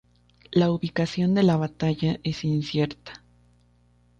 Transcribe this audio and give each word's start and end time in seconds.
La 0.51 0.71
ubicación 0.71 1.35
de 1.35 1.43
la 1.43 1.57
batalla 1.57 2.19
es 2.23 2.43
incierta. 2.43 3.23